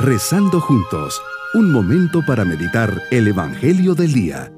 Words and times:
Rezando 0.00 0.60
juntos, 0.60 1.20
un 1.54 1.72
momento 1.72 2.24
para 2.24 2.44
meditar 2.44 3.02
el 3.10 3.26
Evangelio 3.26 3.96
del 3.96 4.12
Día. 4.12 4.52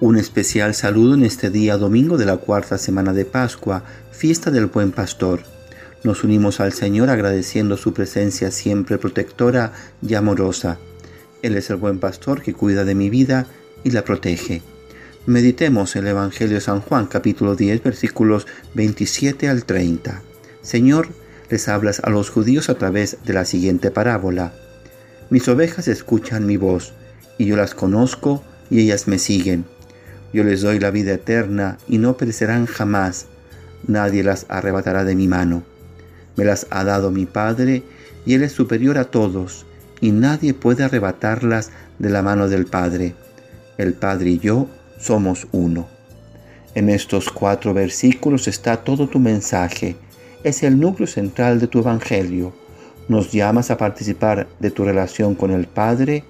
Un 0.00 0.16
especial 0.16 0.74
saludo 0.74 1.12
en 1.12 1.24
este 1.24 1.50
día 1.50 1.76
domingo 1.76 2.16
de 2.16 2.24
la 2.24 2.38
cuarta 2.38 2.78
semana 2.78 3.12
de 3.12 3.26
Pascua, 3.26 3.84
fiesta 4.12 4.50
del 4.50 4.64
buen 4.68 4.92
pastor. 4.92 5.42
Nos 6.02 6.24
unimos 6.24 6.60
al 6.60 6.72
Señor 6.72 7.10
agradeciendo 7.10 7.76
su 7.76 7.92
presencia 7.92 8.50
siempre 8.50 8.96
protectora 8.96 9.72
y 10.00 10.14
amorosa. 10.14 10.78
Él 11.42 11.54
es 11.54 11.68
el 11.68 11.76
buen 11.76 11.98
pastor 11.98 12.40
que 12.40 12.54
cuida 12.54 12.86
de 12.86 12.94
mi 12.94 13.10
vida 13.10 13.46
y 13.84 13.90
la 13.90 14.04
protege. 14.04 14.62
Meditemos 15.26 15.96
el 15.96 16.06
Evangelio 16.06 16.54
de 16.54 16.60
San 16.60 16.80
Juan 16.80 17.06
capítulo 17.06 17.56
10 17.56 17.82
versículos 17.82 18.46
27 18.74 19.48
al 19.48 19.64
30. 19.64 20.22
Señor, 20.62 21.08
les 21.50 21.66
hablas 21.66 22.00
a 22.04 22.10
los 22.10 22.30
judíos 22.30 22.70
a 22.70 22.78
través 22.78 23.18
de 23.24 23.32
la 23.32 23.44
siguiente 23.44 23.90
parábola. 23.90 24.52
Mis 25.28 25.48
ovejas 25.48 25.88
escuchan 25.88 26.46
mi 26.46 26.56
voz, 26.56 26.92
y 27.38 27.46
yo 27.46 27.56
las 27.56 27.74
conozco 27.74 28.44
y 28.70 28.78
ellas 28.78 29.08
me 29.08 29.18
siguen. 29.18 29.64
Yo 30.32 30.44
les 30.44 30.62
doy 30.62 30.78
la 30.78 30.92
vida 30.92 31.14
eterna 31.14 31.78
y 31.88 31.98
no 31.98 32.16
perecerán 32.16 32.66
jamás. 32.66 33.26
Nadie 33.88 34.22
las 34.22 34.46
arrebatará 34.48 35.02
de 35.02 35.16
mi 35.16 35.26
mano. 35.26 35.64
Me 36.36 36.44
las 36.44 36.68
ha 36.70 36.84
dado 36.84 37.10
mi 37.10 37.26
Padre, 37.26 37.82
y 38.26 38.34
Él 38.34 38.44
es 38.44 38.52
superior 38.52 38.96
a 38.96 39.06
todos, 39.06 39.66
y 40.00 40.12
nadie 40.12 40.54
puede 40.54 40.84
arrebatarlas 40.84 41.72
de 41.98 42.10
la 42.10 42.22
mano 42.22 42.46
del 42.46 42.66
Padre. 42.66 43.16
El 43.76 43.94
Padre 43.94 44.30
y 44.30 44.38
yo 44.38 44.68
somos 44.98 45.46
uno. 45.52 45.88
En 46.74 46.90
estos 46.90 47.30
cuatro 47.30 47.72
versículos 47.72 48.48
está 48.48 48.76
todo 48.76 49.08
tu 49.08 49.18
mensaje. 49.18 49.96
Es 50.44 50.62
el 50.62 50.78
núcleo 50.78 51.06
central 51.06 51.58
de 51.58 51.68
tu 51.68 51.78
Evangelio. 51.78 52.52
Nos 53.08 53.32
llamas 53.32 53.70
a 53.70 53.78
participar 53.78 54.46
de 54.58 54.70
tu 54.70 54.84
relación 54.84 55.34
con 55.34 55.52
el 55.52 55.66
Padre 55.68 56.24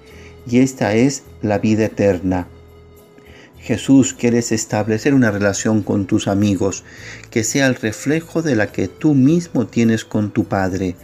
y 0.49 0.59
esta 0.59 0.95
es 0.95 1.23
la 1.41 1.57
vida 1.57 1.85
eterna. 1.85 2.47
Jesús, 3.59 4.13
quieres 4.13 4.53
establecer 4.53 5.13
una 5.13 5.31
relación 5.31 5.83
con 5.83 6.05
tus 6.05 6.29
amigos 6.29 6.85
que 7.29 7.43
sea 7.43 7.67
el 7.67 7.75
reflejo 7.75 8.41
de 8.41 8.55
la 8.55 8.71
que 8.71 8.87
tú 8.87 9.13
mismo 9.13 9.67
tienes 9.67 10.05
con 10.05 10.31
tu 10.31 10.45
Padre, 10.45 10.95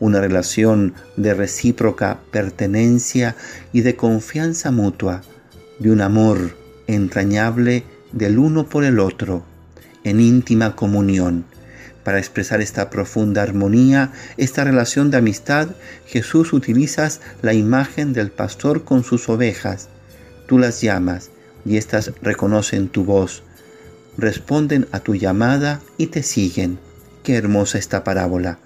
una 0.00 0.20
relación 0.20 0.92
de 1.16 1.32
recíproca 1.32 2.20
pertenencia 2.30 3.36
y 3.72 3.80
de 3.80 3.96
confianza 3.96 4.70
mutua, 4.70 5.22
de 5.78 5.90
un 5.90 6.02
amor 6.02 6.59
entrañable 6.94 7.84
del 8.12 8.38
uno 8.38 8.66
por 8.68 8.84
el 8.84 8.98
otro, 8.98 9.44
en 10.04 10.20
íntima 10.20 10.76
comunión. 10.76 11.44
Para 12.04 12.18
expresar 12.18 12.60
esta 12.60 12.90
profunda 12.90 13.42
armonía, 13.42 14.12
esta 14.36 14.64
relación 14.64 15.10
de 15.10 15.18
amistad, 15.18 15.68
Jesús 16.06 16.52
utilizas 16.52 17.20
la 17.42 17.52
imagen 17.52 18.12
del 18.12 18.30
pastor 18.30 18.84
con 18.84 19.04
sus 19.04 19.28
ovejas. 19.28 19.88
Tú 20.46 20.58
las 20.58 20.80
llamas 20.80 21.30
y 21.64 21.76
éstas 21.76 22.12
reconocen 22.22 22.88
tu 22.88 23.04
voz, 23.04 23.42
responden 24.16 24.88
a 24.92 25.00
tu 25.00 25.14
llamada 25.14 25.80
y 25.98 26.06
te 26.06 26.22
siguen. 26.22 26.78
Qué 27.22 27.36
hermosa 27.36 27.78
esta 27.78 28.02
parábola. 28.02 28.58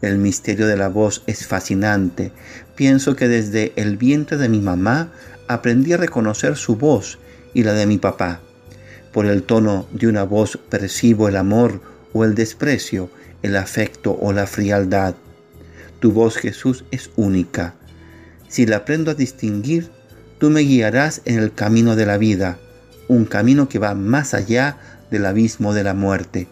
El 0.00 0.16
misterio 0.16 0.66
de 0.66 0.78
la 0.78 0.88
voz 0.88 1.22
es 1.26 1.46
fascinante. 1.46 2.32
Pienso 2.74 3.14
que 3.14 3.28
desde 3.28 3.74
el 3.76 3.98
vientre 3.98 4.38
de 4.38 4.48
mi 4.48 4.60
mamá 4.60 5.12
aprendí 5.46 5.92
a 5.92 5.98
reconocer 5.98 6.56
su 6.56 6.76
voz 6.76 7.18
y 7.54 7.62
la 7.62 7.72
de 7.72 7.86
mi 7.86 7.98
papá. 7.98 8.40
Por 9.12 9.26
el 9.26 9.42
tono 9.42 9.86
de 9.92 10.06
una 10.06 10.22
voz 10.22 10.58
percibo 10.68 11.28
el 11.28 11.36
amor 11.36 11.80
o 12.12 12.24
el 12.24 12.34
desprecio, 12.34 13.10
el 13.42 13.56
afecto 13.56 14.16
o 14.20 14.32
la 14.32 14.46
frialdad. 14.46 15.14
Tu 16.00 16.12
voz, 16.12 16.36
Jesús, 16.36 16.84
es 16.90 17.10
única. 17.16 17.74
Si 18.48 18.66
la 18.66 18.78
aprendo 18.78 19.10
a 19.10 19.14
distinguir, 19.14 19.90
tú 20.38 20.50
me 20.50 20.60
guiarás 20.60 21.22
en 21.24 21.38
el 21.38 21.52
camino 21.52 21.96
de 21.96 22.06
la 22.06 22.18
vida, 22.18 22.58
un 23.08 23.24
camino 23.24 23.68
que 23.68 23.78
va 23.78 23.94
más 23.94 24.34
allá 24.34 24.78
del 25.10 25.26
abismo 25.26 25.74
de 25.74 25.84
la 25.84 25.94
muerte. 25.94 26.48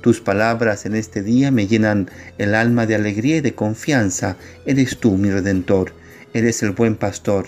Tus 0.00 0.20
palabras 0.20 0.84
en 0.84 0.94
este 0.94 1.22
día 1.22 1.50
me 1.50 1.66
llenan 1.66 2.10
el 2.36 2.54
alma 2.54 2.84
de 2.84 2.94
alegría 2.94 3.38
y 3.38 3.40
de 3.40 3.54
confianza. 3.54 4.36
Eres 4.66 4.98
tú, 4.98 5.16
mi 5.16 5.30
redentor, 5.30 5.92
eres 6.34 6.62
el 6.62 6.72
buen 6.72 6.96
pastor, 6.96 7.46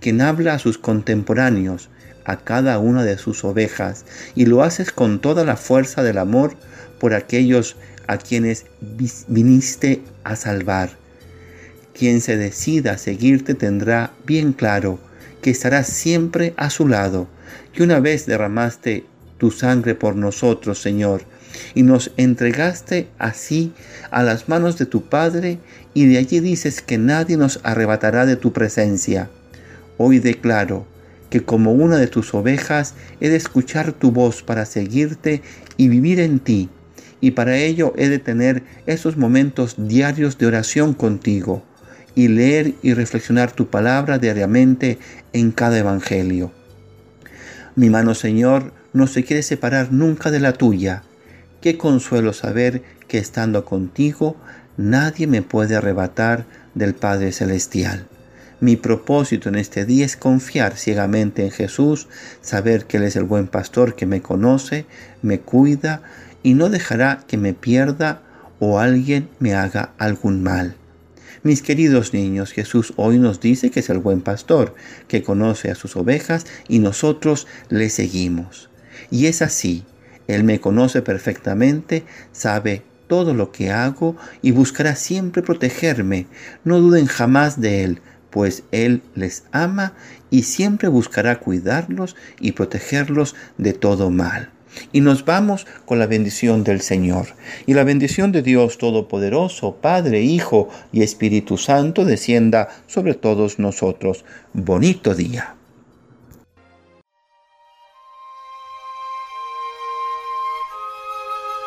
quien 0.00 0.20
habla 0.20 0.54
a 0.54 0.58
sus 0.58 0.76
contemporáneos, 0.76 1.88
a 2.26 2.38
cada 2.38 2.78
una 2.80 3.04
de 3.04 3.16
sus 3.16 3.44
ovejas 3.44 4.04
y 4.34 4.46
lo 4.46 4.62
haces 4.62 4.90
con 4.90 5.20
toda 5.20 5.44
la 5.44 5.56
fuerza 5.56 6.02
del 6.02 6.18
amor 6.18 6.56
por 6.98 7.14
aquellos 7.14 7.76
a 8.08 8.18
quienes 8.18 8.66
viniste 9.28 10.02
a 10.24 10.36
salvar. 10.36 10.90
Quien 11.94 12.20
se 12.20 12.36
decida 12.36 12.92
a 12.92 12.98
seguirte 12.98 13.54
tendrá 13.54 14.12
bien 14.26 14.52
claro 14.52 14.98
que 15.40 15.50
estarás 15.50 15.86
siempre 15.86 16.52
a 16.56 16.68
su 16.68 16.88
lado, 16.88 17.28
que 17.72 17.82
una 17.82 18.00
vez 18.00 18.26
derramaste 18.26 19.04
tu 19.38 19.50
sangre 19.50 19.94
por 19.94 20.16
nosotros, 20.16 20.80
Señor, 20.80 21.22
y 21.74 21.84
nos 21.84 22.10
entregaste 22.16 23.08
así 23.18 23.72
a 24.10 24.22
las 24.22 24.48
manos 24.48 24.76
de 24.78 24.86
tu 24.86 25.04
Padre, 25.08 25.58
y 25.94 26.06
de 26.06 26.18
allí 26.18 26.40
dices 26.40 26.82
que 26.82 26.98
nadie 26.98 27.36
nos 27.36 27.60
arrebatará 27.62 28.26
de 28.26 28.36
tu 28.36 28.52
presencia. 28.52 29.30
Hoy 29.96 30.18
declaro 30.18 30.86
que 31.30 31.42
como 31.42 31.72
una 31.72 31.96
de 31.96 32.06
tus 32.06 32.34
ovejas 32.34 32.94
he 33.20 33.28
de 33.28 33.36
escuchar 33.36 33.92
tu 33.92 34.12
voz 34.12 34.42
para 34.42 34.64
seguirte 34.64 35.42
y 35.76 35.88
vivir 35.88 36.20
en 36.20 36.38
ti, 36.38 36.68
y 37.20 37.32
para 37.32 37.56
ello 37.56 37.92
he 37.96 38.08
de 38.08 38.18
tener 38.18 38.62
esos 38.86 39.16
momentos 39.16 39.74
diarios 39.78 40.38
de 40.38 40.46
oración 40.46 40.94
contigo, 40.94 41.62
y 42.14 42.28
leer 42.28 42.74
y 42.82 42.94
reflexionar 42.94 43.52
tu 43.52 43.68
palabra 43.68 44.18
diariamente 44.18 44.98
en 45.32 45.52
cada 45.52 45.78
evangelio. 45.78 46.50
Mi 47.76 47.90
mano, 47.90 48.14
Señor, 48.14 48.72
no 48.94 49.06
se 49.06 49.22
quiere 49.22 49.42
separar 49.42 49.92
nunca 49.92 50.30
de 50.30 50.40
la 50.40 50.54
tuya. 50.54 51.02
Qué 51.60 51.76
consuelo 51.76 52.32
saber 52.32 52.82
que 53.06 53.18
estando 53.18 53.66
contigo 53.66 54.36
nadie 54.78 55.26
me 55.26 55.42
puede 55.42 55.76
arrebatar 55.76 56.46
del 56.74 56.94
Padre 56.94 57.32
Celestial. 57.32 58.06
Mi 58.58 58.76
propósito 58.76 59.50
en 59.50 59.56
este 59.56 59.84
día 59.84 60.06
es 60.06 60.16
confiar 60.16 60.78
ciegamente 60.78 61.44
en 61.44 61.50
Jesús, 61.50 62.08
saber 62.40 62.86
que 62.86 62.96
Él 62.96 63.02
es 63.02 63.14
el 63.16 63.24
buen 63.24 63.48
pastor 63.48 63.94
que 63.96 64.06
me 64.06 64.22
conoce, 64.22 64.86
me 65.20 65.40
cuida 65.40 66.02
y 66.42 66.54
no 66.54 66.70
dejará 66.70 67.24
que 67.26 67.36
me 67.36 67.52
pierda 67.52 68.22
o 68.58 68.78
alguien 68.78 69.28
me 69.40 69.54
haga 69.54 69.92
algún 69.98 70.42
mal. 70.42 70.74
Mis 71.42 71.60
queridos 71.60 72.14
niños, 72.14 72.52
Jesús 72.52 72.94
hoy 72.96 73.18
nos 73.18 73.40
dice 73.40 73.70
que 73.70 73.80
es 73.80 73.90
el 73.90 73.98
buen 73.98 74.22
pastor, 74.22 74.74
que 75.06 75.22
conoce 75.22 75.70
a 75.70 75.74
sus 75.74 75.94
ovejas 75.94 76.46
y 76.66 76.78
nosotros 76.78 77.46
le 77.68 77.90
seguimos. 77.90 78.70
Y 79.10 79.26
es 79.26 79.42
así, 79.42 79.84
Él 80.28 80.44
me 80.44 80.60
conoce 80.60 81.02
perfectamente, 81.02 82.04
sabe 82.32 82.84
todo 83.06 83.34
lo 83.34 83.52
que 83.52 83.70
hago 83.70 84.16
y 84.40 84.52
buscará 84.52 84.96
siempre 84.96 85.42
protegerme. 85.42 86.26
No 86.64 86.80
duden 86.80 87.06
jamás 87.06 87.60
de 87.60 87.84
Él, 87.84 88.00
pues 88.36 88.64
Él 88.70 89.00
les 89.14 89.44
ama 89.50 89.94
y 90.28 90.42
siempre 90.42 90.88
buscará 90.88 91.40
cuidarlos 91.40 92.16
y 92.38 92.52
protegerlos 92.52 93.34
de 93.56 93.72
todo 93.72 94.10
mal. 94.10 94.50
Y 94.92 95.00
nos 95.00 95.24
vamos 95.24 95.66
con 95.86 95.98
la 95.98 96.06
bendición 96.06 96.62
del 96.62 96.82
Señor. 96.82 97.28
Y 97.64 97.72
la 97.72 97.82
bendición 97.82 98.32
de 98.32 98.42
Dios 98.42 98.76
Todopoderoso, 98.76 99.76
Padre, 99.76 100.20
Hijo 100.20 100.68
y 100.92 101.00
Espíritu 101.02 101.56
Santo, 101.56 102.04
descienda 102.04 102.68
sobre 102.86 103.14
todos 103.14 103.58
nosotros. 103.58 104.26
Bonito 104.52 105.14
día. 105.14 105.54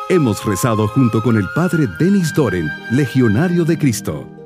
Hemos 0.08 0.44
rezado 0.44 0.86
junto 0.86 1.20
con 1.20 1.36
el 1.36 1.46
Padre 1.56 1.88
Denis 1.98 2.32
Doren, 2.32 2.68
Legionario 2.92 3.64
de 3.64 3.76
Cristo. 3.76 4.39